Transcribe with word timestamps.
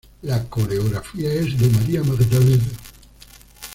La 0.23 0.43
coreografía 0.49 1.31
es 1.31 1.59
de 1.59 1.67
Maria 1.69 2.01
Magdalena. 2.01 2.65